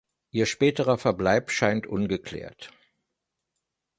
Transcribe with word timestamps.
Ihr 0.31 0.47
späterer 0.47 0.97
Verbleib 0.97 1.51
scheint 1.51 1.85
ungeklärt. 1.85 2.73